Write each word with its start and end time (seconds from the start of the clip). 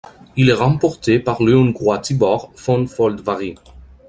Il 0.35 0.49
est 0.49 0.53
remporté 0.53 1.19
par 1.19 1.43
le 1.43 1.55
Hongrois 1.55 1.99
Tibor 1.99 2.51
von 2.57 2.87
Földváry. 2.87 3.53